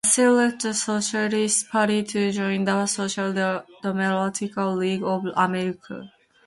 Russell 0.03 0.33
left 0.33 0.63
the 0.63 0.73
Socialist 0.73 1.69
Party 1.69 2.01
to 2.01 2.31
join 2.31 2.63
the 2.63 2.87
Social 2.87 3.31
Democratic 3.83 4.57
League 4.57 5.03
of 5.03 5.25
America. 5.35 6.11